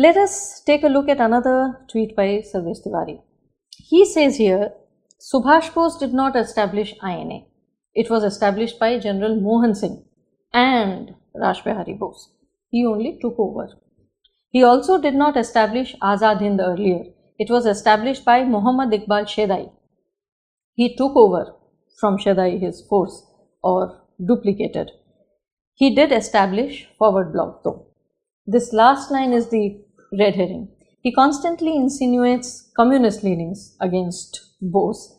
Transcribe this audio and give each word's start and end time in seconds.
Let 0.00 0.16
us 0.16 0.60
take 0.60 0.84
a 0.84 0.88
look 0.88 1.08
at 1.08 1.18
another 1.18 1.84
tweet 1.90 2.14
by 2.14 2.26
Sarvesh 2.48 2.82
Tiwari. 2.84 3.20
He 3.76 4.04
says 4.04 4.36
here, 4.36 4.70
Subhash 5.20 5.74
Bose 5.74 5.96
did 5.98 6.14
not 6.14 6.36
establish 6.36 6.94
INA. 7.02 7.40
It 7.94 8.08
was 8.08 8.22
established 8.22 8.78
by 8.78 9.00
General 9.00 9.34
Mohan 9.40 9.74
Singh 9.74 10.04
and 10.52 11.16
Rash 11.34 11.64
Behari 11.64 11.98
Bose. 11.98 12.28
He 12.70 12.86
only 12.86 13.18
took 13.20 13.34
over. 13.40 13.70
He 14.50 14.62
also 14.62 15.00
did 15.00 15.16
not 15.16 15.36
establish 15.36 15.96
Azad 16.00 16.38
Hind 16.38 16.60
earlier. 16.60 17.02
It 17.36 17.50
was 17.50 17.66
established 17.66 18.24
by 18.24 18.44
Muhammad 18.44 18.90
Iqbal 18.90 19.26
Shedai. 19.26 19.72
He 20.74 20.94
took 20.94 21.16
over 21.16 21.56
from 21.98 22.18
Shedai 22.18 22.60
his 22.60 22.86
force 22.86 23.26
or 23.64 24.00
duplicated. 24.24 24.92
He 25.74 25.92
did 25.92 26.12
establish 26.12 26.88
Forward 26.96 27.32
Bloc 27.32 27.64
though. 27.64 27.88
This 28.46 28.72
last 28.72 29.10
line 29.10 29.34
is 29.34 29.48
the 29.48 29.84
red 30.12 30.34
herring. 30.34 30.68
He 31.00 31.12
constantly 31.12 31.76
insinuates 31.76 32.70
communist 32.76 33.22
leanings 33.22 33.76
against 33.80 34.40
Bose. 34.60 35.14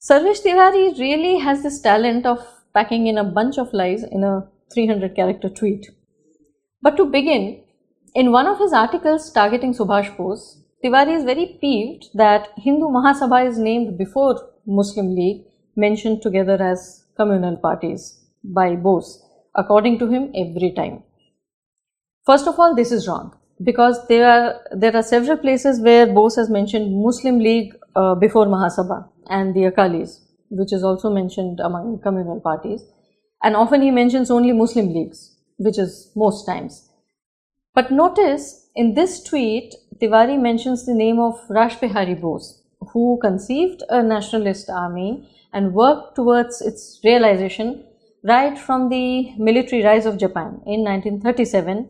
Sarvesh 0.00 0.42
Tiwari 0.42 0.98
really 0.98 1.38
has 1.38 1.62
this 1.62 1.80
talent 1.80 2.26
of 2.26 2.38
packing 2.74 3.06
in 3.06 3.18
a 3.18 3.24
bunch 3.24 3.58
of 3.58 3.72
lies 3.72 4.02
in 4.02 4.22
a 4.22 4.48
300 4.74 5.16
character 5.16 5.48
tweet. 5.48 5.86
But 6.82 6.96
to 6.98 7.06
begin, 7.06 7.62
in 8.14 8.32
one 8.32 8.46
of 8.46 8.58
his 8.58 8.72
articles 8.72 9.32
targeting 9.32 9.72
Subhash 9.72 10.16
Bose, 10.16 10.62
Tiwari 10.84 11.16
is 11.16 11.24
very 11.24 11.58
peeved 11.60 12.10
that 12.14 12.50
Hindu 12.56 12.86
Mahasabha 12.86 13.48
is 13.48 13.58
named 13.58 13.96
before 13.96 14.50
Muslim 14.66 15.14
League, 15.14 15.46
mentioned 15.74 16.22
together 16.22 16.62
as 16.62 17.04
communal 17.16 17.56
parties 17.56 18.20
by 18.44 18.76
Bose, 18.76 19.22
according 19.54 19.98
to 19.98 20.06
him 20.06 20.30
every 20.34 20.72
time. 20.72 21.02
First 22.24 22.46
of 22.46 22.58
all, 22.60 22.74
this 22.74 22.92
is 22.92 23.08
wrong 23.08 23.34
because 23.62 24.06
there 24.08 24.28
are 24.28 24.60
there 24.72 24.94
are 24.94 25.02
several 25.02 25.36
places 25.36 25.80
where 25.80 26.06
Bose 26.06 26.36
has 26.36 26.50
mentioned 26.50 27.02
Muslim 27.02 27.38
League 27.38 27.74
uh, 27.94 28.14
before 28.14 28.46
Mahasabha 28.46 29.08
and 29.28 29.54
the 29.54 29.70
Akalis, 29.70 30.20
which 30.50 30.72
is 30.72 30.84
also 30.84 31.10
mentioned 31.10 31.60
among 31.60 32.00
communal 32.00 32.40
parties, 32.40 32.82
and 33.42 33.56
often 33.56 33.82
he 33.82 33.90
mentions 33.90 34.30
only 34.30 34.52
Muslim 34.52 34.92
leagues, 34.92 35.36
which 35.56 35.78
is 35.78 36.10
most 36.14 36.44
times. 36.44 36.90
But 37.74 37.90
notice 37.90 38.68
in 38.74 38.94
this 38.94 39.22
tweet, 39.22 39.74
Tiwari 40.00 40.40
mentions 40.40 40.84
the 40.84 40.94
name 40.94 41.18
of 41.18 41.38
Rash 41.48 41.78
Behari 41.78 42.20
Bose, 42.20 42.62
who 42.92 43.18
conceived 43.22 43.82
a 43.88 44.02
nationalist 44.02 44.68
army 44.68 45.28
and 45.52 45.72
worked 45.72 46.14
towards 46.14 46.60
its 46.60 47.00
realization 47.04 47.84
right 48.22 48.58
from 48.58 48.88
the 48.88 49.32
military 49.38 49.82
rise 49.82 50.04
of 50.04 50.18
Japan 50.18 50.60
in 50.66 50.84
1937 50.84 51.88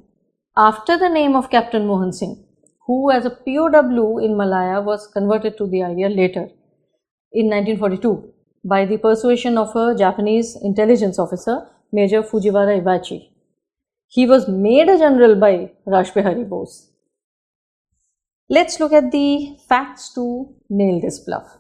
after 0.59 0.97
the 0.97 1.09
name 1.11 1.37
of 1.37 1.51
Captain 1.51 1.87
Mohan 1.87 2.15
Singh, 2.15 2.43
who 2.87 3.11
as 3.11 3.27
a 3.27 3.31
POW 3.31 4.17
in 4.19 4.39
Malaya 4.39 4.81
was 4.81 5.07
converted 5.07 5.59
to 5.59 5.67
the 5.67 5.83
idea 5.83 6.09
later 6.09 6.49
in 7.31 7.51
1942 7.51 8.33
by 8.65 8.87
the 8.87 8.97
persuasion 8.97 9.59
of 9.59 9.77
a 9.77 9.95
Japanese 9.95 10.57
intelligence 10.63 11.19
officer, 11.19 11.69
Major 11.93 12.23
Fujiwara 12.23 12.81
Iwaichi. 12.81 13.29
He 14.09 14.27
was 14.27 14.49
made 14.49 14.89
a 14.89 14.97
general 14.97 15.35
by 15.35 15.73
Rashbihari 15.87 16.49
Bose. 16.49 16.91
Let's 18.49 18.81
look 18.81 18.95
at 18.95 19.13
the 19.13 19.59
facts 19.69 20.15
to 20.15 20.55
nail 20.71 21.01
this 21.01 21.19
bluff. 21.19 21.59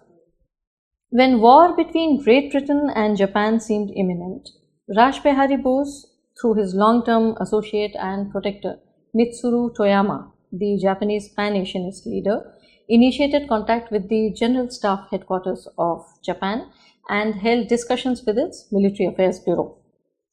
When 1.10 1.42
war 1.42 1.76
between 1.76 2.22
Great 2.22 2.50
Britain 2.50 2.90
and 2.94 3.18
Japan 3.18 3.60
seemed 3.60 3.90
imminent, 3.94 4.48
Rashbihari 4.96 5.62
Bose, 5.62 6.06
through 6.40 6.54
his 6.54 6.74
long-term 6.74 7.36
associate 7.40 7.94
and 7.98 8.30
protector, 8.30 8.78
Mitsuru 9.16 9.74
Toyama, 9.74 10.30
the 10.52 10.78
Japanese 10.80 11.28
pan-Asianist 11.30 12.04
leader, 12.04 12.52
initiated 12.88 13.48
contact 13.48 13.90
with 13.90 14.08
the 14.10 14.30
General 14.36 14.68
Staff 14.68 15.08
Headquarters 15.10 15.66
of 15.78 16.04
Japan 16.22 16.68
and 17.08 17.36
held 17.36 17.68
discussions 17.68 18.22
with 18.26 18.36
its 18.36 18.66
Military 18.70 19.08
Affairs 19.08 19.40
Bureau 19.40 19.78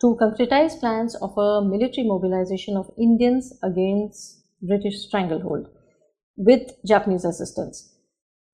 to 0.01 0.17
concretize 0.21 0.77
plans 0.79 1.15
of 1.15 1.37
a 1.37 1.61
military 1.61 2.05
mobilization 2.05 2.75
of 2.75 2.91
Indians 2.97 3.53
against 3.63 4.43
British 4.61 5.05
stranglehold 5.05 5.69
with 6.35 6.71
Japanese 6.85 7.23
assistance 7.23 7.93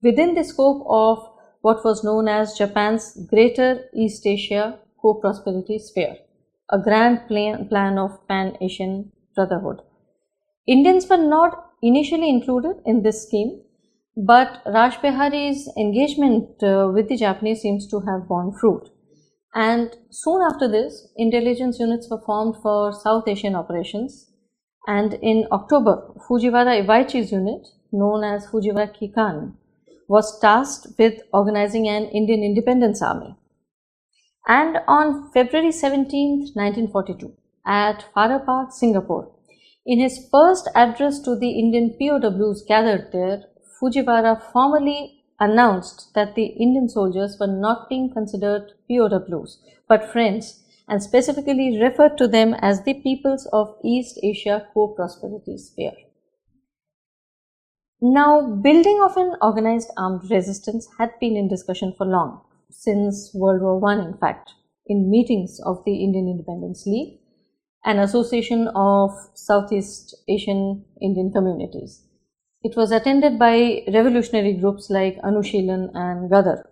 within 0.02 0.34
the 0.34 0.44
scope 0.44 0.84
of 0.88 1.18
what 1.62 1.84
was 1.84 2.04
known 2.04 2.28
as 2.28 2.56
Japan's 2.56 3.18
Greater 3.28 3.88
East 3.94 4.26
Asia 4.26 4.78
Co-Prosperity 5.02 5.78
Sphere, 5.78 6.16
a 6.70 6.78
grand 6.78 7.26
plan, 7.26 7.68
plan 7.68 7.98
of 7.98 8.26
Pan-Asian 8.28 9.10
Brotherhood. 9.34 9.82
Indians 10.66 11.08
were 11.08 11.16
not 11.16 11.72
initially 11.82 12.28
included 12.28 12.76
in 12.84 13.02
this 13.02 13.26
scheme, 13.26 13.62
but 14.16 14.60
Rash 14.66 14.98
Behari's 14.98 15.68
engagement 15.78 16.62
uh, 16.62 16.90
with 16.92 17.08
the 17.08 17.16
Japanese 17.16 17.62
seems 17.62 17.86
to 17.88 18.00
have 18.00 18.28
borne 18.28 18.52
fruit. 18.52 18.90
And 19.54 19.96
soon 20.10 20.42
after 20.42 20.68
this, 20.68 21.08
intelligence 21.16 21.78
units 21.80 22.08
were 22.10 22.20
formed 22.24 22.56
for 22.62 22.92
South 22.92 23.26
Asian 23.26 23.54
operations. 23.54 24.30
And 24.86 25.14
in 25.14 25.46
October, 25.50 26.12
Fujiwara 26.28 26.84
Iwaichi's 26.84 27.32
unit, 27.32 27.66
known 27.92 28.24
as 28.24 28.46
Fujiwara 28.46 28.94
Kikan, 28.94 29.54
was 30.08 30.38
tasked 30.40 30.88
with 30.98 31.20
organizing 31.32 31.88
an 31.88 32.04
Indian 32.06 32.42
independence 32.42 33.02
army. 33.02 33.36
And 34.46 34.78
on 34.88 35.30
February 35.32 35.72
17, 35.72 36.52
1942, 36.54 37.32
at 37.66 38.04
Farrer 38.14 38.40
Park, 38.40 38.72
Singapore, 38.72 39.32
in 39.86 39.98
his 39.98 40.28
first 40.30 40.68
address 40.74 41.20
to 41.20 41.36
the 41.36 41.50
Indian 41.50 41.96
POWs 41.98 42.64
gathered 42.66 43.10
there, 43.12 43.44
Fujiwara 43.80 44.40
formally 44.52 45.24
announced 45.38 46.12
that 46.14 46.34
the 46.34 46.46
Indian 46.46 46.88
soldiers 46.88 47.38
were 47.40 47.46
not 47.46 47.88
being 47.88 48.12
considered 48.12 48.72
POWs 48.88 49.58
but 49.88 50.12
friends 50.12 50.62
and 50.88 51.02
specifically 51.02 51.80
referred 51.80 52.18
to 52.18 52.28
them 52.28 52.54
as 52.54 52.84
the 52.84 52.94
peoples 52.94 53.46
of 53.52 53.76
East 53.84 54.18
Asia 54.22 54.66
Co-Prosperity 54.74 55.56
Sphere. 55.56 55.96
Now, 58.02 58.56
building 58.56 59.00
of 59.02 59.16
an 59.16 59.36
organized 59.40 59.90
armed 59.96 60.30
resistance 60.30 60.88
had 60.98 61.10
been 61.20 61.36
in 61.36 61.48
discussion 61.48 61.94
for 61.96 62.06
long, 62.06 62.40
since 62.70 63.32
World 63.34 63.62
War 63.62 63.84
I 63.88 64.00
in 64.06 64.14
fact, 64.14 64.52
in 64.86 65.10
meetings 65.10 65.60
of 65.64 65.84
the 65.84 66.02
Indian 66.02 66.28
Independence 66.28 66.86
League 66.86 67.19
an 67.84 67.98
association 67.98 68.68
of 68.74 69.10
Southeast 69.34 70.14
Asian 70.28 70.84
Indian 71.00 71.32
communities. 71.32 72.02
It 72.62 72.76
was 72.76 72.92
attended 72.92 73.38
by 73.38 73.84
revolutionary 73.92 74.52
groups 74.52 74.90
like 74.90 75.16
Anushilan 75.22 75.90
and 75.94 76.30
Gadar. 76.30 76.64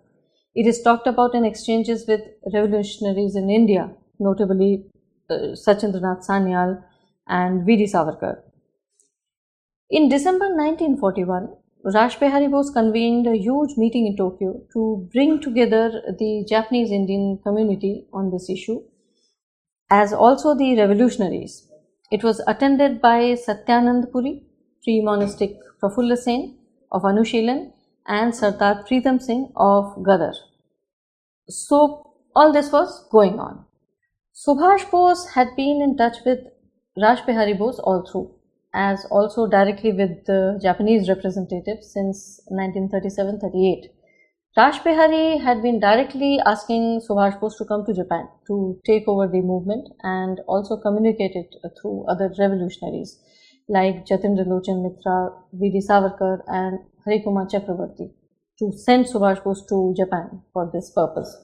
It 0.53 0.67
is 0.67 0.81
talked 0.81 1.07
about 1.07 1.33
in 1.33 1.45
exchanges 1.45 2.05
with 2.07 2.21
revolutionaries 2.53 3.35
in 3.35 3.49
India, 3.49 3.91
notably 4.19 4.85
uh, 5.29 5.55
Sachindranath 5.65 6.27
Sanyal 6.27 6.83
and 7.27 7.65
V.D. 7.65 7.85
Savarkar. 7.85 8.41
In 9.89 10.09
December 10.09 10.45
1941, 10.55 11.55
Rash 11.85 12.19
Behari 12.19 12.51
Bose 12.51 12.69
convened 12.69 13.25
a 13.25 13.35
huge 13.35 13.77
meeting 13.77 14.05
in 14.05 14.15
Tokyo 14.15 14.61
to 14.73 15.09
bring 15.11 15.39
together 15.39 16.01
the 16.19 16.45
Japanese 16.47 16.91
Indian 16.91 17.39
community 17.43 18.05
on 18.13 18.29
this 18.29 18.49
issue 18.49 18.81
as 19.89 20.13
also 20.13 20.55
the 20.55 20.77
revolutionaries. 20.77 21.67
It 22.11 22.23
was 22.23 22.41
attended 22.47 23.01
by 23.01 23.35
Satyanand 23.35 24.11
Puri, 24.11 24.43
pre-monastic 24.83 25.57
Prafulla 25.81 26.17
Sen 26.17 26.57
of 26.91 27.03
Anushilan 27.03 27.71
and 28.07 28.35
Sardar 28.35 28.83
Pritam 28.83 29.21
Singh 29.21 29.51
of 29.55 29.95
Gadar. 29.97 30.33
So 31.47 32.13
all 32.35 32.51
this 32.53 32.71
was 32.71 33.07
going 33.11 33.39
on. 33.39 33.65
Subhash 34.33 34.89
Bose 34.89 35.29
had 35.33 35.55
been 35.55 35.81
in 35.81 35.97
touch 35.97 36.17
with 36.25 36.39
Raj 36.97 37.25
Bose 37.57 37.79
all 37.79 38.07
through, 38.09 38.31
as 38.73 39.05
also 39.11 39.47
directly 39.47 39.91
with 39.91 40.25
the 40.25 40.59
Japanese 40.61 41.09
representatives 41.09 41.91
since 41.91 42.39
1937-38. 42.51 43.89
Rash 44.57 44.79
Behari 44.79 45.39
had 45.39 45.61
been 45.61 45.79
directly 45.79 46.39
asking 46.43 47.01
Subhash 47.07 47.39
Bose 47.39 47.55
to 47.57 47.65
come 47.65 47.85
to 47.85 47.93
Japan 47.93 48.27
to 48.47 48.79
take 48.83 49.07
over 49.07 49.27
the 49.27 49.41
movement 49.41 49.87
and 50.01 50.39
also 50.47 50.75
communicate 50.75 51.35
it 51.35 51.55
through 51.79 52.05
other 52.09 52.33
revolutionaries 52.39 53.19
like 53.67 54.07
Jatindra 54.07 54.47
Lochan 54.47 54.81
Mitra, 54.81 55.29
V.D. 55.53 55.83
Savarkar 55.87 56.41
and 56.47 56.79
Harikumar 57.05 57.47
Chakravarti 57.47 58.09
to 58.57 58.71
send 58.75 59.05
Subhash 59.05 59.43
Bose 59.43 59.63
to 59.69 59.93
Japan 59.95 60.41
for 60.51 60.67
this 60.73 60.91
purpose. 60.95 61.37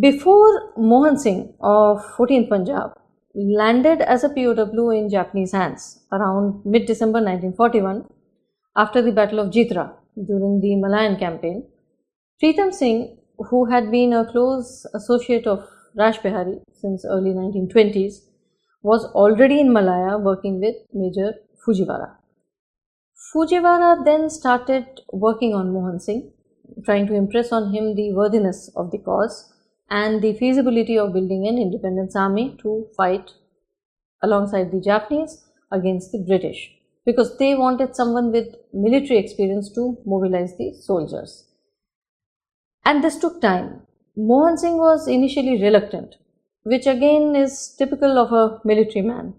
Before 0.00 0.72
Mohan 0.78 1.18
Singh 1.18 1.54
of 1.60 1.98
14th 2.16 2.48
Punjab 2.48 2.92
landed 3.34 4.00
as 4.00 4.24
a 4.24 4.30
POW 4.30 4.88
in 4.88 5.10
Japanese 5.10 5.52
hands 5.52 6.00
around 6.10 6.64
mid-December 6.64 7.20
1941 7.20 8.06
after 8.74 9.02
the 9.02 9.12
Battle 9.12 9.38
of 9.38 9.50
Jitra 9.50 9.92
during 10.24 10.60
the 10.60 10.76
Malayan 10.76 11.16
campaign. 11.18 11.66
Pritam 12.42 12.72
Singh, 12.72 13.18
who 13.50 13.66
had 13.66 13.90
been 13.90 14.12
a 14.12 14.24
close 14.30 14.86
associate 14.94 15.46
of 15.46 15.66
Rash 15.94 16.18
Behari 16.18 16.60
since 16.72 17.04
early 17.04 17.30
1920s, 17.30 18.20
was 18.82 19.04
already 19.14 19.60
in 19.60 19.72
Malaya 19.72 20.18
working 20.18 20.60
with 20.60 20.76
Major 20.92 21.34
Fujiwara. 21.64 22.16
Fujiwara 23.32 24.04
then 24.04 24.30
started 24.30 24.86
working 25.12 25.54
on 25.54 25.72
Mohan 25.72 25.98
Singh, 25.98 26.32
trying 26.84 27.06
to 27.06 27.14
impress 27.14 27.52
on 27.52 27.72
him 27.72 27.94
the 27.94 28.12
worthiness 28.12 28.70
of 28.76 28.90
the 28.90 28.98
cause 28.98 29.52
and 29.90 30.22
the 30.22 30.34
feasibility 30.34 30.98
of 30.98 31.12
building 31.12 31.46
an 31.46 31.58
independence 31.58 32.14
army 32.16 32.56
to 32.60 32.86
fight 32.96 33.32
alongside 34.22 34.70
the 34.70 34.80
Japanese 34.80 35.44
against 35.72 36.12
the 36.12 36.24
British 36.26 36.75
because 37.06 37.38
they 37.38 37.54
wanted 37.54 37.94
someone 37.94 38.32
with 38.32 38.48
military 38.72 39.18
experience 39.18 39.72
to 39.72 39.96
mobilize 40.04 40.56
the 40.58 40.74
soldiers. 40.74 41.44
And 42.84 43.02
this 43.02 43.18
took 43.18 43.40
time. 43.40 43.82
Mohan 44.16 44.58
Singh 44.58 44.76
was 44.76 45.06
initially 45.06 45.62
reluctant, 45.62 46.16
which 46.64 46.86
again 46.86 47.36
is 47.36 47.74
typical 47.78 48.18
of 48.18 48.32
a 48.32 48.60
military 48.64 49.02
man. 49.02 49.34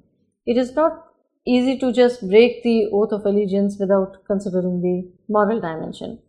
It 0.46 0.58
is 0.58 0.74
not 0.74 1.04
easy 1.46 1.78
to 1.80 1.92
just 1.92 2.28
break 2.30 2.64
the 2.64 2.90
oath 2.92 3.12
of 3.12 3.26
allegiance 3.26 3.78
without 3.80 4.24
considering 4.26 4.82
the 4.82 5.10
moral 5.28 5.60
dimension. 5.60 6.20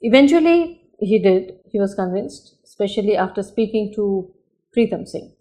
Eventually, 0.00 0.80
he 0.98 1.18
did, 1.18 1.58
he 1.70 1.78
was 1.78 1.94
convinced, 1.94 2.56
especially 2.64 3.16
after 3.16 3.42
speaking 3.42 3.92
to 3.94 4.32
Pritam 4.76 5.06
Singh. 5.06 5.32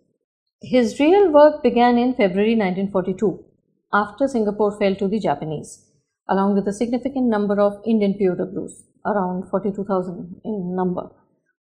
His 0.62 1.00
real 1.00 1.32
work 1.32 1.64
began 1.64 1.98
in 1.98 2.14
February 2.14 2.56
1942 2.56 3.46
after 3.94 4.28
Singapore 4.28 4.78
fell 4.78 4.96
to 4.96 5.08
the 5.08 5.20
Japanese, 5.20 5.86
along 6.28 6.56
with 6.56 6.68
a 6.68 6.74
significant 6.74 7.28
number 7.28 7.60
of 7.60 7.82
Indian 7.86 8.16
POWs, 8.16 8.84
around 9.06 9.50
42,000 9.50 10.42
in 10.44 10.76
number, 10.76 11.10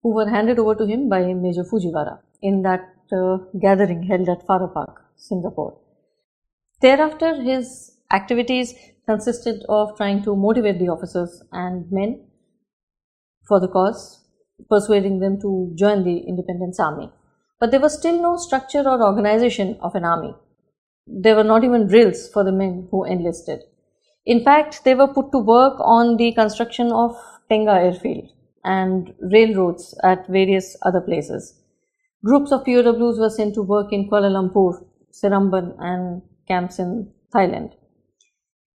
who 0.01 0.13
were 0.13 0.29
handed 0.29 0.59
over 0.59 0.75
to 0.75 0.85
him 0.85 1.09
by 1.09 1.33
Major 1.33 1.63
Fujiwara 1.63 2.19
in 2.41 2.61
that 2.63 2.89
uh, 3.11 3.37
gathering 3.61 4.03
held 4.03 4.27
at 4.29 4.45
Farrer 4.47 4.67
Park, 4.67 5.03
Singapore. 5.15 5.77
Thereafter, 6.81 7.41
his 7.41 7.97
activities 8.11 8.73
consisted 9.07 9.63
of 9.69 9.95
trying 9.95 10.23
to 10.23 10.35
motivate 10.35 10.79
the 10.79 10.89
officers 10.89 11.43
and 11.51 11.91
men 11.91 12.25
for 13.47 13.59
the 13.59 13.67
cause, 13.67 14.25
persuading 14.69 15.19
them 15.19 15.39
to 15.41 15.71
join 15.75 16.03
the 16.03 16.17
independence 16.17 16.79
army. 16.79 17.11
But 17.59 17.71
there 17.71 17.79
was 17.79 17.97
still 17.97 18.21
no 18.21 18.37
structure 18.37 18.81
or 18.81 19.03
organization 19.03 19.77
of 19.81 19.95
an 19.95 20.03
army. 20.03 20.33
There 21.05 21.35
were 21.35 21.43
not 21.43 21.63
even 21.63 21.87
drills 21.87 22.29
for 22.29 22.43
the 22.43 22.51
men 22.51 22.87
who 22.89 23.03
enlisted. 23.03 23.61
In 24.25 24.43
fact, 24.43 24.83
they 24.83 24.95
were 24.95 25.07
put 25.07 25.31
to 25.31 25.39
work 25.39 25.75
on 25.79 26.17
the 26.17 26.31
construction 26.33 26.91
of 26.91 27.15
Tengah 27.51 27.75
airfield 27.75 28.29
and 28.63 29.13
railroads 29.19 29.93
at 30.03 30.27
various 30.27 30.77
other 30.83 31.01
places. 31.01 31.59
Groups 32.23 32.53
of 32.53 32.63
POWs 32.63 33.19
were 33.19 33.29
sent 33.29 33.53
to 33.55 33.61
work 33.61 33.91
in 33.91 34.09
Kuala 34.09 34.31
Lumpur, 34.31 34.85
Seremban, 35.11 35.75
and 35.79 36.21
camps 36.47 36.79
in 36.79 37.11
Thailand. 37.33 37.73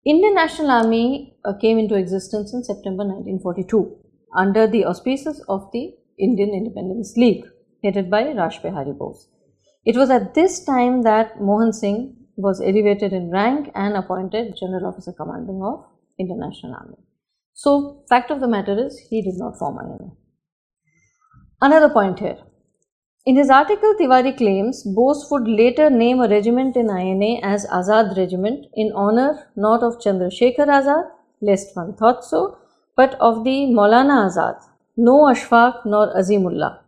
Indian 0.04 0.34
National 0.34 0.72
Army 0.72 1.36
uh, 1.46 1.54
came 1.54 1.78
into 1.78 1.96
existence 1.96 2.54
in 2.54 2.64
September 2.64 3.04
1942 3.04 3.96
under 4.36 4.68
the 4.68 4.86
auspices 4.86 5.44
of 5.48 5.72
the 5.72 5.94
Indian 6.18 6.50
Independence 6.50 7.16
League 7.18 7.46
headed 7.84 8.10
by 8.10 8.24
Behari 8.24 8.98
Bose. 8.98 9.28
It 9.86 9.96
was 9.96 10.10
at 10.10 10.34
this 10.34 10.64
time 10.64 11.04
that 11.04 11.40
Mohan 11.40 11.72
Singh 11.72 12.16
was 12.36 12.60
elevated 12.60 13.14
in 13.14 13.30
rank 13.30 13.70
and 13.76 13.96
appointed 13.96 14.56
General 14.60 14.88
Officer 14.88 15.14
Commanding 15.14 15.62
of 15.64 15.86
Indian 16.18 16.40
National 16.40 16.74
Army. 16.74 16.98
So, 17.54 18.04
fact 18.10 18.32
of 18.32 18.40
the 18.40 18.48
matter 18.48 18.78
is, 18.86 18.98
he 19.10 19.22
did 19.22 19.36
not 19.38 19.58
form 19.58 19.78
INA. 19.78 20.12
Another 21.62 21.90
point 21.90 22.20
here. 22.20 22.38
In 23.26 23.38
his 23.38 23.50
article, 23.50 23.94
Tiwari 24.00 24.36
claims 24.36 24.84
Bose 24.84 25.28
would 25.32 25.48
later 25.48 25.90
name 25.90 26.20
a 26.20 26.28
regiment 26.28 26.76
in 26.76 26.90
INA 26.90 27.40
as 27.44 27.66
Azad 27.68 28.18
Regiment 28.18 28.66
in 28.74 28.92
honor 28.94 29.48
not 29.56 29.84
of 29.84 30.00
Chandrasekhar 30.00 30.68
Azad, 30.68 31.10
lest 31.42 31.76
one 31.76 31.96
thought 31.96 32.26
so, 32.26 32.58
but 32.96 33.16
of 33.16 33.44
the 33.44 33.68
Maulana 33.68 34.28
Azad, 34.28 34.62
no 34.98 35.26
Ashfaq 35.26 35.86
nor 35.86 36.14
Azimullah. 36.16 36.85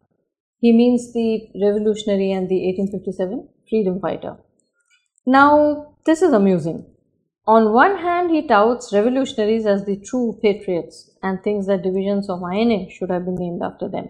He 0.59 0.73
means 0.73 1.13
the 1.13 1.49
revolutionary 1.61 2.31
and 2.31 2.49
the 2.49 2.65
1857 2.65 3.47
freedom 3.69 3.99
fighter. 3.99 4.37
Now, 5.25 5.93
this 6.05 6.21
is 6.21 6.33
amusing. 6.33 6.85
On 7.45 7.73
one 7.73 7.97
hand, 7.97 8.31
he 8.31 8.47
touts 8.47 8.91
revolutionaries 8.91 9.65
as 9.65 9.85
the 9.85 9.97
true 9.97 10.37
patriots 10.41 11.11
and 11.21 11.41
thinks 11.43 11.67
that 11.67 11.83
divisions 11.83 12.29
of 12.29 12.41
INA 12.41 12.89
should 12.89 13.09
have 13.11 13.25
been 13.25 13.35
named 13.35 13.61
after 13.61 13.87
them. 13.87 14.09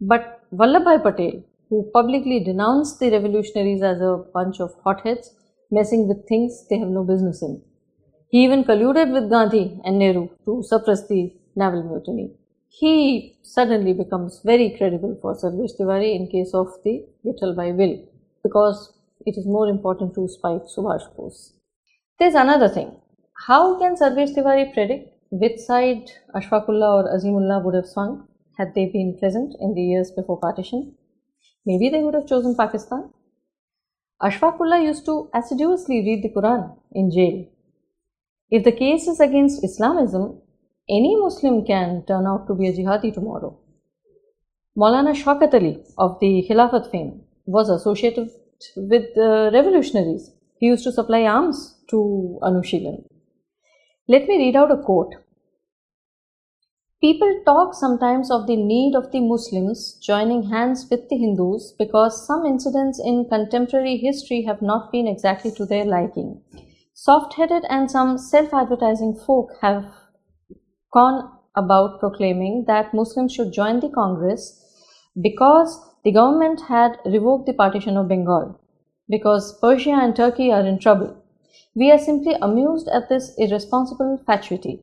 But 0.00 0.40
Vallabhbhai 0.52 1.02
Patel, 1.02 1.42
who 1.68 1.90
publicly 1.92 2.40
denounced 2.42 3.00
the 3.00 3.10
revolutionaries 3.10 3.82
as 3.82 4.00
a 4.00 4.24
bunch 4.32 4.60
of 4.60 4.74
hotheads 4.84 5.34
messing 5.70 6.08
with 6.08 6.26
things 6.28 6.66
they 6.68 6.78
have 6.78 6.88
no 6.88 7.04
business 7.04 7.42
in. 7.42 7.62
He 8.30 8.44
even 8.44 8.64
colluded 8.64 9.12
with 9.12 9.28
Gandhi 9.28 9.80
and 9.84 9.98
Nehru 9.98 10.28
to 10.44 10.62
suppress 10.62 11.06
the 11.08 11.32
naval 11.56 11.82
mutiny 11.82 12.32
he 12.72 13.36
suddenly 13.42 13.92
becomes 13.92 14.40
very 14.44 14.70
credible 14.78 15.18
for 15.20 15.34
Sarvesh 15.34 15.76
Tiwari 15.76 16.14
in 16.14 16.28
case 16.28 16.54
of 16.54 16.68
the 16.84 17.04
Vittalbhai 17.26 17.76
will 17.76 17.96
because 18.44 18.92
it 19.26 19.36
is 19.36 19.44
more 19.44 19.68
important 19.68 20.14
to 20.14 20.28
spite 20.28 20.62
Subhash 20.74 21.04
Bose. 21.16 21.52
There's 22.20 22.34
another 22.34 22.68
thing. 22.68 22.96
How 23.48 23.76
can 23.80 23.96
Sarvesh 23.96 24.34
Tiwari 24.36 24.72
predict 24.72 25.12
which 25.32 25.58
side 25.58 26.12
Ashfaqullah 26.34 26.90
or 26.98 27.16
Azimullah 27.16 27.62
would 27.64 27.74
have 27.74 27.86
swung 27.86 28.28
had 28.56 28.72
they 28.74 28.86
been 28.86 29.18
present 29.18 29.56
in 29.60 29.74
the 29.74 29.82
years 29.82 30.12
before 30.12 30.38
partition? 30.38 30.94
Maybe 31.66 31.88
they 31.88 32.04
would 32.04 32.14
have 32.14 32.28
chosen 32.28 32.54
Pakistan. 32.54 33.10
Ashfaqullah 34.22 34.84
used 34.84 35.04
to 35.06 35.28
assiduously 35.34 36.02
read 36.06 36.22
the 36.22 36.30
Quran 36.30 36.76
in 36.92 37.10
jail. 37.10 37.46
If 38.48 38.62
the 38.62 38.72
case 38.72 39.08
is 39.08 39.18
against 39.18 39.64
Islamism, 39.64 40.40
any 40.98 41.16
Muslim 41.16 41.64
can 41.64 42.04
turn 42.06 42.26
out 42.26 42.46
to 42.48 42.54
be 42.54 42.68
a 42.68 42.72
jihadi 42.72 43.14
tomorrow. 43.14 43.56
Maulana 44.76 45.14
Shaukat 45.22 45.54
Ali 45.54 45.82
of 45.98 46.18
the 46.20 46.46
Khilafat 46.48 46.90
fame 46.90 47.22
was 47.46 47.68
associated 47.68 48.30
with 48.76 49.14
the 49.14 49.50
revolutionaries. 49.52 50.30
He 50.58 50.66
used 50.66 50.84
to 50.84 50.92
supply 50.92 51.24
arms 51.24 51.76
to 51.90 52.38
Anushilan. 52.42 53.04
Let 54.08 54.26
me 54.28 54.38
read 54.38 54.56
out 54.56 54.70
a 54.70 54.76
quote. 54.76 55.14
People 57.00 57.40
talk 57.46 57.74
sometimes 57.74 58.30
of 58.30 58.46
the 58.46 58.56
need 58.56 58.94
of 58.94 59.10
the 59.10 59.20
Muslims 59.20 59.98
joining 60.02 60.50
hands 60.50 60.86
with 60.90 61.08
the 61.08 61.16
Hindus 61.16 61.74
because 61.78 62.26
some 62.26 62.44
incidents 62.44 63.00
in 63.02 63.26
contemporary 63.28 63.96
history 63.96 64.42
have 64.42 64.60
not 64.60 64.92
been 64.92 65.08
exactly 65.08 65.50
to 65.52 65.64
their 65.64 65.84
liking. 65.84 66.42
Soft 66.92 67.34
headed 67.34 67.64
and 67.70 67.90
some 67.90 68.18
self 68.18 68.52
advertising 68.52 69.14
folk 69.26 69.52
have 69.62 69.86
gone 70.92 71.30
about 71.54 72.00
proclaiming 72.00 72.64
that 72.66 72.94
Muslims 72.94 73.32
should 73.32 73.52
join 73.52 73.80
the 73.80 73.88
Congress 73.88 74.64
because 75.20 75.80
the 76.04 76.12
government 76.12 76.60
had 76.62 76.98
revoked 77.04 77.46
the 77.46 77.52
partition 77.52 77.96
of 77.96 78.08
Bengal, 78.08 78.58
because 79.08 79.58
Persia 79.60 79.90
and 79.90 80.16
Turkey 80.16 80.50
are 80.50 80.66
in 80.66 80.78
trouble. 80.78 81.16
We 81.74 81.90
are 81.90 81.98
simply 81.98 82.34
amused 82.40 82.88
at 82.88 83.08
this 83.08 83.34
irresponsible 83.36 84.22
fatuity. 84.24 84.82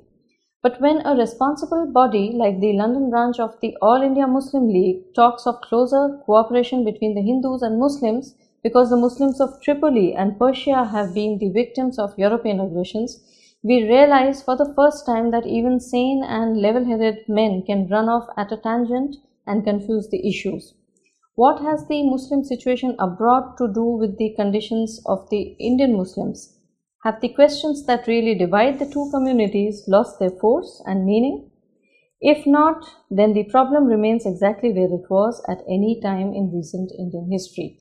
But 0.62 0.82
when 0.82 1.06
a 1.06 1.16
responsible 1.16 1.88
body 1.92 2.32
like 2.34 2.60
the 2.60 2.74
London 2.74 3.10
branch 3.10 3.40
of 3.40 3.60
the 3.62 3.76
All 3.82 4.02
India 4.02 4.28
Muslim 4.28 4.68
League 4.68 5.14
talks 5.14 5.46
of 5.48 5.62
closer 5.62 6.20
cooperation 6.26 6.84
between 6.84 7.16
the 7.16 7.22
Hindus 7.22 7.62
and 7.62 7.80
Muslims 7.80 8.36
because 8.64 8.90
the 8.90 8.98
Muslims 8.98 9.40
of 9.40 9.62
Tripoli 9.62 10.14
and 10.14 10.38
Persia 10.38 10.84
have 10.86 11.14
been 11.14 11.38
the 11.38 11.50
victims 11.50 11.98
of 11.98 12.18
European 12.18 12.60
aggressions, 12.60 13.24
we 13.64 13.84
realize 13.84 14.44
for 14.44 14.56
the 14.56 14.74
first 14.76 15.06
time 15.06 15.32
that 15.32 15.46
even 15.46 15.80
sane 15.80 16.24
and 16.24 16.62
level 16.62 16.86
headed 16.86 17.28
men 17.28 17.64
can 17.66 17.88
run 17.90 18.08
off 18.08 18.28
at 18.38 18.52
a 18.52 18.58
tangent 18.58 19.16
and 19.46 19.64
confuse 19.64 20.10
the 20.10 20.28
issues. 20.28 20.74
What 21.36 21.62
has 21.62 21.88
the 21.88 22.04
Muslim 22.04 22.44
situation 22.44 22.96
abroad 23.00 23.58
to 23.58 23.72
do 23.72 23.84
with 23.84 24.18
the 24.18 24.34
conditions 24.36 25.02
of 25.06 25.30
the 25.30 25.56
Indian 25.60 25.96
Muslims? 25.96 26.58
Have 27.04 27.22
the 27.22 27.30
questions 27.30 27.86
that 27.86 28.08
really 28.08 28.36
divide 28.36 28.80
the 28.80 28.90
two 28.90 29.10
communities 29.12 29.84
lost 29.88 30.20
their 30.20 30.32
force 30.32 30.82
and 30.86 31.06
meaning? 31.06 31.52
If 32.20 32.48
not, 32.48 32.84
then 33.12 33.34
the 33.34 33.44
problem 33.44 33.86
remains 33.86 34.26
exactly 34.26 34.74
where 34.74 34.92
it 34.92 35.10
was 35.10 35.44
at 35.48 35.64
any 35.70 36.00
time 36.02 36.34
in 36.34 36.52
recent 36.52 36.92
Indian 36.98 37.30
history. 37.32 37.80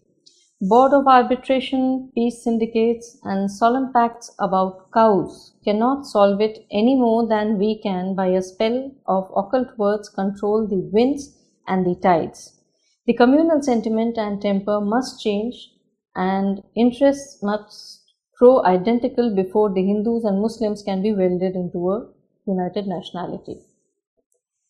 Board 0.62 0.94
of 0.94 1.06
Arbitration, 1.06 2.10
peace 2.14 2.42
syndicates, 2.42 3.18
and 3.24 3.50
solemn 3.50 3.92
pacts 3.92 4.34
about 4.38 4.90
cows 4.90 5.52
cannot 5.62 6.06
solve 6.06 6.40
it 6.40 6.64
any 6.70 6.94
more 6.94 7.28
than 7.28 7.58
we 7.58 7.78
can 7.78 8.14
by 8.14 8.28
a 8.28 8.40
spell 8.40 8.90
of 9.06 9.30
occult 9.36 9.76
words 9.76 10.08
control 10.08 10.66
the 10.66 10.88
winds 10.94 11.36
and 11.68 11.84
the 11.84 11.94
tides. 11.96 12.58
The 13.06 13.12
communal 13.12 13.60
sentiment 13.60 14.16
and 14.16 14.40
temper 14.40 14.80
must 14.80 15.20
change, 15.20 15.74
and 16.14 16.62
interests 16.74 17.42
must 17.42 18.14
grow 18.38 18.64
identical 18.64 19.34
before 19.34 19.74
the 19.74 19.84
Hindus 19.84 20.24
and 20.24 20.40
Muslims 20.40 20.82
can 20.82 21.02
be 21.02 21.12
welded 21.12 21.54
into 21.54 21.90
a 21.90 22.08
united 22.46 22.86
nationality. 22.86 23.60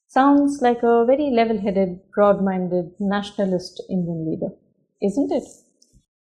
Sounds 0.08 0.60
like 0.60 0.82
a 0.82 1.04
very 1.04 1.30
level 1.30 1.60
headed, 1.60 2.00
broad 2.12 2.42
minded, 2.42 2.92
nationalist 2.98 3.80
Indian 3.88 4.28
leader, 4.28 4.52
isn't 5.00 5.30
it? 5.30 5.44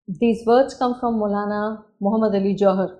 These 0.06 0.44
words 0.44 0.74
come 0.74 1.00
from 1.00 1.14
Maulana 1.14 1.82
Muhammad 1.98 2.34
Ali 2.34 2.54
Jauhar, 2.54 2.98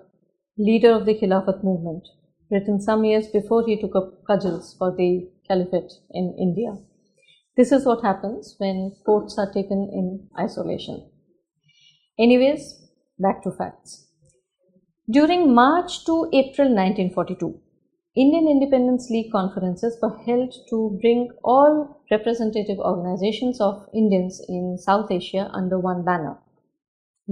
leader 0.57 0.91
of 0.91 1.05
the 1.05 1.13
Khilafat 1.13 1.63
movement, 1.63 2.07
written 2.49 2.81
some 2.81 3.05
years 3.05 3.27
before 3.27 3.63
he 3.63 3.79
took 3.79 3.95
up 3.95 4.23
cudgels 4.25 4.75
for 4.75 4.89
the 4.91 5.29
caliphate 5.47 5.91
in 6.09 6.35
India. 6.39 6.75
This 7.55 7.71
is 7.71 7.85
what 7.85 8.03
happens 8.03 8.55
when 8.57 8.95
courts 9.05 9.37
are 9.37 9.53
taken 9.53 9.87
in 9.93 10.27
isolation. 10.39 11.07
Anyways, 12.17 12.89
back 13.19 13.43
to 13.43 13.51
facts. 13.51 14.07
During 15.07 15.53
March 15.53 16.05
to 16.05 16.27
April 16.33 16.73
1942, 16.73 17.61
Indian 18.15 18.47
Independence 18.47 19.11
League 19.11 19.31
conferences 19.31 19.95
were 20.01 20.17
held 20.25 20.51
to 20.71 20.97
bring 20.99 21.29
all 21.43 22.01
representative 22.09 22.79
organizations 22.79 23.61
of 23.61 23.87
Indians 23.93 24.41
in 24.49 24.79
South 24.79 25.11
Asia 25.11 25.51
under 25.53 25.77
one 25.77 26.03
banner 26.03 26.39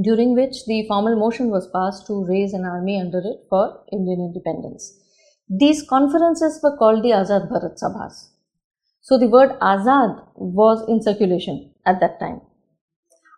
during 0.01 0.33
which 0.35 0.65
the 0.65 0.85
formal 0.88 1.15
motion 1.15 1.50
was 1.50 1.69
passed 1.71 2.07
to 2.07 2.25
raise 2.25 2.53
an 2.53 2.65
army 2.65 3.00
under 3.00 3.19
it 3.19 3.45
for 3.50 3.83
Indian 3.91 4.19
independence. 4.19 5.00
These 5.50 5.88
conferences 5.88 6.59
were 6.63 6.75
called 6.77 7.03
the 7.03 7.12
Azad 7.12 7.50
Bharat 7.51 7.77
Sabhas. 7.79 8.29
So 9.01 9.17
the 9.17 9.27
word 9.27 9.51
Azad 9.59 10.25
was 10.35 10.83
in 10.88 11.01
circulation 11.01 11.73
at 11.85 12.00
that 12.00 12.19
time. 12.19 12.41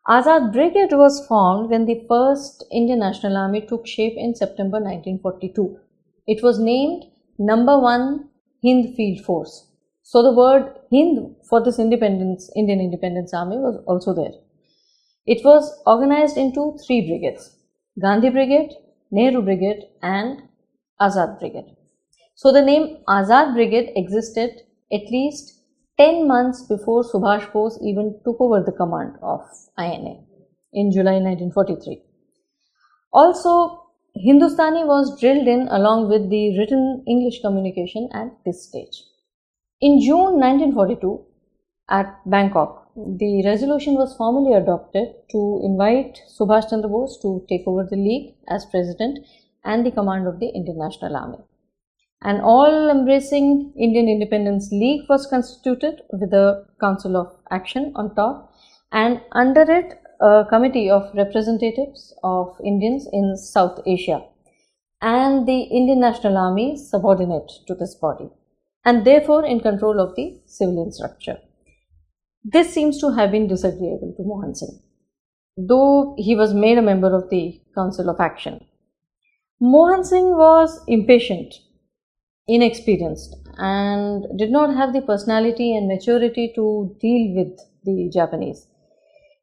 Azad 0.07 0.53
Brigade 0.53 0.93
was 0.93 1.25
formed 1.27 1.71
when 1.71 1.87
the 1.87 2.05
first 2.07 2.63
Indian 2.71 2.99
National 2.99 3.35
Army 3.35 3.61
took 3.61 3.87
shape 3.87 4.13
in 4.15 4.35
September 4.35 4.79
1942. 4.79 5.77
It 6.27 6.43
was 6.43 6.59
named 6.59 7.05
Number 7.39 7.79
1 7.79 8.29
Hind 8.63 8.95
Field 8.95 9.25
Force. 9.25 9.67
So 10.03 10.21
the 10.21 10.31
word 10.31 10.77
Hind 10.91 11.35
for 11.49 11.63
this 11.63 11.79
independence, 11.79 12.51
Indian 12.55 12.79
Independence 12.79 13.33
Army 13.33 13.57
was 13.57 13.83
also 13.87 14.13
there. 14.13 14.33
It 15.25 15.43
was 15.43 15.81
organized 15.85 16.37
into 16.37 16.77
three 16.85 17.01
brigades 17.07 17.55
Gandhi 18.01 18.29
Brigade, 18.29 18.73
Nehru 19.11 19.41
Brigade, 19.41 19.83
and 20.01 20.43
Azad 21.01 21.39
Brigade. 21.39 21.75
So 22.35 22.51
the 22.51 22.61
name 22.61 22.97
Azad 23.07 23.53
Brigade 23.53 23.93
existed 23.95 24.61
at 24.91 25.09
least 25.09 25.61
10 25.97 26.27
months 26.27 26.63
before 26.63 27.03
Subhash 27.03 27.51
Bose 27.53 27.79
even 27.81 28.19
took 28.25 28.39
over 28.39 28.61
the 28.61 28.71
command 28.71 29.15
of 29.21 29.41
INA 29.79 30.15
in 30.73 30.91
July 30.91 31.19
1943. 31.19 32.01
Also, 33.13 33.81
Hindustani 34.13 34.83
was 34.83 35.19
drilled 35.19 35.47
in 35.47 35.67
along 35.69 36.09
with 36.09 36.29
the 36.29 36.57
written 36.57 37.03
English 37.07 37.41
communication 37.41 38.09
at 38.13 38.31
this 38.45 38.67
stage. 38.67 39.03
In 39.81 40.01
June 40.01 40.39
1942, 40.39 41.25
at 41.89 42.19
Bangkok, 42.25 42.84
the 42.95 43.43
resolution 43.45 43.95
was 43.95 44.15
formally 44.15 44.53
adopted 44.53 45.07
to 45.29 45.59
invite 45.63 46.21
Subhash 46.29 46.69
Chandra 46.69 46.89
Bose 46.89 47.17
to 47.21 47.45
take 47.49 47.67
over 47.67 47.83
the 47.83 47.97
League 47.97 48.35
as 48.47 48.65
president 48.65 49.19
and 49.65 49.85
the 49.85 49.91
command 49.91 50.27
of 50.27 50.39
the 50.39 50.47
Indian 50.47 50.77
National 50.77 51.15
Army. 51.17 51.39
An 52.21 52.39
all 52.39 52.89
embracing 52.89 53.73
Indian 53.77 54.07
Independence 54.07 54.71
League 54.71 55.09
was 55.09 55.27
constituted 55.27 56.03
with 56.11 56.33
a 56.33 56.65
Council 56.79 57.17
of 57.17 57.35
Action 57.51 57.91
on 57.95 58.15
top, 58.15 58.53
and 58.91 59.21
under 59.33 59.69
it, 59.69 59.99
a 60.21 60.45
committee 60.49 60.89
of 60.89 61.13
representatives 61.13 62.15
of 62.23 62.55
Indians 62.63 63.07
in 63.11 63.35
South 63.35 63.81
Asia 63.85 64.23
and 65.01 65.45
the 65.45 65.63
Indian 65.63 65.99
National 65.99 66.37
Army 66.37 66.77
subordinate 66.77 67.51
to 67.67 67.75
this 67.75 67.95
body 67.95 68.29
and 68.85 69.05
therefore 69.05 69.45
in 69.45 69.59
control 69.59 69.99
of 69.99 70.15
the 70.15 70.39
civilian 70.45 70.93
structure. 70.93 71.37
This 72.47 72.71
seems 72.71 72.99
to 72.99 73.09
have 73.09 73.31
been 73.31 73.47
disagreeable 73.47 74.13
to 74.15 74.23
Mohan 74.23 74.53
Singh, 74.53 74.79
though 75.57 76.13
he 76.19 76.35
was 76.35 76.53
made 76.53 76.77
a 76.77 76.81
member 76.83 77.11
of 77.15 77.31
the 77.31 77.59
Council 77.73 78.07
of 78.07 78.19
Action. 78.19 78.63
Mohan 79.59 80.03
Singh 80.03 80.37
was 80.37 80.79
impatient, 80.87 81.55
inexperienced, 82.47 83.35
and 83.57 84.27
did 84.37 84.51
not 84.51 84.75
have 84.75 84.93
the 84.93 85.01
personality 85.01 85.75
and 85.75 85.87
maturity 85.87 86.51
to 86.53 86.95
deal 87.01 87.35
with 87.35 87.59
the 87.83 88.11
Japanese. 88.13 88.67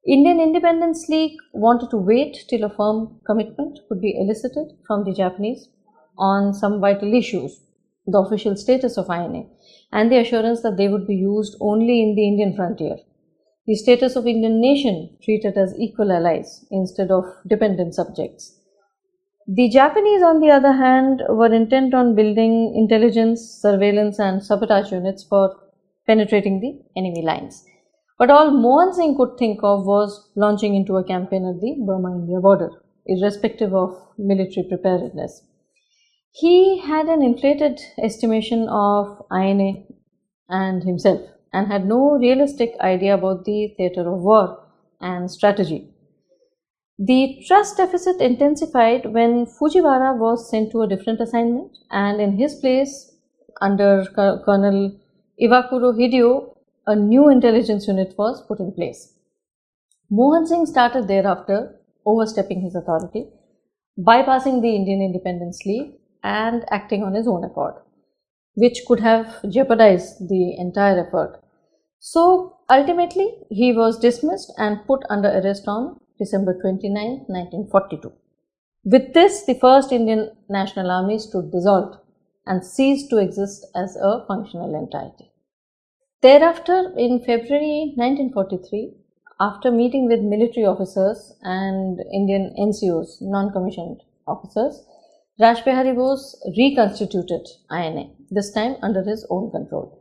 Indian 0.06 0.38
Independence 0.38 1.08
League 1.08 1.38
wanted 1.52 1.90
to 1.90 1.96
wait 1.96 2.44
till 2.48 2.62
a 2.62 2.70
firm 2.70 3.20
commitment 3.26 3.80
could 3.88 4.00
be 4.00 4.16
elicited 4.16 4.76
from 4.86 5.02
the 5.02 5.12
Japanese 5.12 5.68
on 6.18 6.54
some 6.54 6.80
vital 6.80 7.12
issues, 7.12 7.62
the 8.06 8.18
official 8.18 8.56
status 8.56 8.96
of 8.96 9.08
INA, 9.08 9.44
and 9.92 10.10
the 10.10 10.18
assurance 10.18 10.62
that 10.62 10.76
they 10.76 10.88
would 10.88 11.06
be 11.06 11.14
used 11.14 11.56
only 11.60 12.02
in 12.02 12.14
the 12.14 12.26
Indian 12.26 12.54
frontier. 12.54 12.96
The 13.66 13.76
status 13.76 14.16
of 14.16 14.26
Indian 14.26 14.60
nation 14.60 15.16
treated 15.22 15.56
as 15.56 15.78
equal 15.78 16.10
allies 16.10 16.66
instead 16.70 17.10
of 17.10 17.24
dependent 17.46 17.94
subjects. 17.94 18.58
The 19.46 19.68
Japanese, 19.68 20.22
on 20.22 20.40
the 20.40 20.50
other 20.50 20.72
hand, 20.72 21.22
were 21.28 21.52
intent 21.52 21.94
on 21.94 22.14
building 22.14 22.74
intelligence, 22.76 23.40
surveillance, 23.40 24.18
and 24.18 24.42
sabotage 24.42 24.92
units 24.92 25.24
for 25.24 25.56
penetrating 26.06 26.60
the 26.60 26.80
enemy 26.96 27.22
lines. 27.22 27.64
But 28.18 28.30
all 28.30 28.50
Mohan 28.50 28.94
Singh 28.94 29.16
could 29.16 29.36
think 29.38 29.60
of 29.62 29.86
was 29.86 30.30
launching 30.36 30.74
into 30.74 30.96
a 30.96 31.04
campaign 31.04 31.44
at 31.44 31.60
the 31.60 31.76
Burma 31.84 32.14
India 32.14 32.40
border, 32.40 32.70
irrespective 33.06 33.74
of 33.74 33.96
military 34.16 34.66
preparedness. 34.68 35.42
He 36.34 36.78
had 36.78 37.08
an 37.08 37.22
inflated 37.22 37.78
estimation 37.98 38.66
of 38.68 39.22
INA 39.30 39.84
and 40.48 40.82
himself 40.82 41.20
and 41.52 41.66
had 41.66 41.86
no 41.86 42.12
realistic 42.12 42.74
idea 42.80 43.14
about 43.14 43.44
the 43.44 43.74
theatre 43.76 44.08
of 44.10 44.22
war 44.22 44.64
and 45.00 45.30
strategy. 45.30 45.90
The 46.98 47.44
trust 47.46 47.76
deficit 47.76 48.20
intensified 48.22 49.12
when 49.12 49.44
Fujiwara 49.44 50.18
was 50.18 50.48
sent 50.48 50.70
to 50.72 50.82
a 50.82 50.88
different 50.88 51.20
assignment, 51.20 51.76
and 51.90 52.20
in 52.20 52.38
his 52.38 52.54
place, 52.54 53.14
under 53.60 54.06
Colonel 54.14 54.98
Iwakuro 55.40 55.92
Hideo, 55.92 56.56
a 56.86 56.96
new 56.96 57.28
intelligence 57.28 57.86
unit 57.86 58.14
was 58.16 58.40
put 58.46 58.58
in 58.58 58.72
place. 58.72 59.14
Mohan 60.10 60.46
Singh 60.46 60.66
started 60.66 61.08
thereafter 61.08 61.78
overstepping 62.06 62.62
his 62.62 62.74
authority, 62.74 63.28
bypassing 63.98 64.62
the 64.62 64.74
Indian 64.74 65.02
Independence 65.02 65.60
League 65.66 65.94
and 66.22 66.64
acting 66.70 67.02
on 67.02 67.14
his 67.14 67.26
own 67.26 67.44
accord, 67.44 67.74
which 68.54 68.84
could 68.86 69.00
have 69.00 69.48
jeopardized 69.48 70.28
the 70.28 70.56
entire 70.58 71.06
effort. 71.06 71.42
So 71.98 72.58
ultimately, 72.70 73.34
he 73.50 73.72
was 73.72 73.98
dismissed 73.98 74.52
and 74.58 74.86
put 74.86 75.04
under 75.08 75.28
arrest 75.28 75.68
on 75.68 76.00
December 76.18 76.58
29, 76.60 77.24
1942. 77.26 78.12
With 78.84 79.14
this, 79.14 79.44
the 79.44 79.54
first 79.54 79.92
Indian 79.92 80.30
National 80.48 80.90
Army 80.90 81.18
stood 81.18 81.52
dissolved 81.52 81.96
and 82.46 82.64
ceased 82.64 83.10
to 83.10 83.18
exist 83.18 83.66
as 83.74 83.96
a 83.96 84.24
functional 84.26 84.74
entity. 84.74 85.30
Thereafter, 86.22 86.92
in 86.96 87.20
February 87.20 87.94
1943, 87.96 88.94
after 89.40 89.70
meeting 89.70 90.06
with 90.06 90.20
military 90.20 90.66
officers 90.66 91.34
and 91.42 92.00
Indian 92.12 92.54
NCOs, 92.58 93.20
non 93.20 93.52
commissioned 93.52 94.02
officers, 94.26 94.84
Rashbihari 95.42 95.92
Bose 95.96 96.36
reconstituted 96.56 97.48
INA, 97.68 98.04
this 98.30 98.52
time 98.52 98.76
under 98.80 99.02
his 99.02 99.26
own 99.28 99.50
control. 99.50 99.98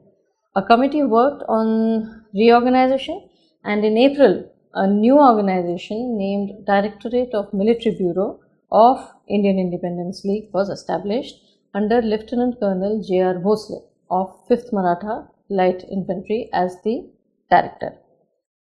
A 0.56 0.62
committee 0.62 1.02
worked 1.02 1.44
on 1.50 2.26
reorganization 2.32 3.28
and 3.64 3.84
in 3.84 3.98
April, 3.98 4.34
a 4.76 4.86
new 4.86 5.18
organization 5.18 6.16
named 6.16 6.66
Directorate 6.68 7.34
of 7.34 7.54
Military 7.54 7.96
Bureau 7.96 8.40
of 8.72 9.00
Indian 9.28 9.58
Independence 9.58 10.24
League 10.24 10.50
was 10.54 10.70
established 10.70 11.36
under 11.74 12.04
Lieutenant 12.04 12.60
Colonel 12.60 13.02
J.R. 13.02 13.40
Bhosle 13.40 13.82
of 14.12 14.28
5th 14.48 14.72
Maratha 14.72 15.28
Light 15.50 15.84
Infantry 15.90 16.50
as 16.54 16.76
the 16.84 17.10
director. 17.50 17.98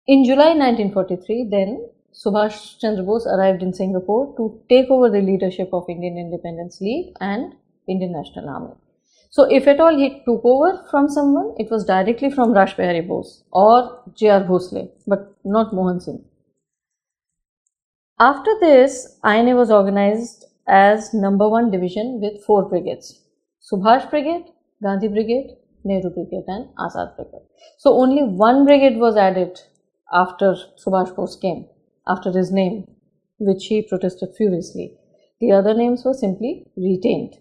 In 0.06 0.24
July 0.24 0.54
1943, 0.54 1.48
then 1.50 1.88
Subhash 2.12 2.78
Chandra 2.78 3.02
Bose 3.02 3.26
arrived 3.26 3.62
in 3.62 3.72
Singapore 3.72 4.34
to 4.36 4.60
take 4.68 4.90
over 4.90 5.08
the 5.08 5.22
leadership 5.22 5.70
of 5.72 5.88
Indian 5.88 6.18
Independence 6.18 6.80
League 6.80 7.14
and 7.20 7.54
Indian 7.88 8.12
National 8.12 8.48
Army. 8.50 8.74
So, 9.30 9.44
if 9.44 9.66
at 9.66 9.80
all 9.80 9.96
he 9.96 10.22
took 10.26 10.44
over 10.44 10.84
from 10.90 11.08
someone, 11.08 11.54
it 11.56 11.70
was 11.70 11.86
directly 11.86 12.30
from 12.30 12.52
Rash 12.52 12.76
Behari 12.76 13.06
Bose 13.08 13.44
or 13.50 14.02
J.R. 14.14 14.44
Bhosle, 14.44 14.90
but 15.06 15.34
not 15.42 15.72
Mohan 15.72 16.00
Singh. 16.00 16.22
After 18.20 18.50
this, 18.60 19.18
INA 19.24 19.56
was 19.56 19.70
organized 19.70 20.44
as 20.68 21.14
number 21.14 21.48
one 21.48 21.70
division 21.70 22.20
with 22.20 22.44
four 22.44 22.68
brigades 22.68 23.20
Subhash 23.62 24.10
Brigade, 24.10 24.44
Gandhi 24.82 25.08
Brigade, 25.08 25.56
Nehru 25.82 26.10
Brigade, 26.10 26.44
and 26.46 26.68
Azad 26.76 27.16
Brigade. 27.16 27.46
So, 27.78 27.94
only 27.94 28.22
one 28.22 28.66
brigade 28.66 28.98
was 28.98 29.16
added 29.16 29.58
after 30.12 30.56
Subhash 30.76 31.16
Bose 31.16 31.36
came 31.36 31.68
after 32.06 32.32
his 32.32 32.52
name, 32.52 32.86
which 33.38 33.66
he 33.66 33.82
protested 33.82 34.34
furiously. 34.36 34.96
The 35.40 35.52
other 35.52 35.74
names 35.74 36.04
were 36.04 36.14
simply 36.14 36.66
retained. 36.76 37.38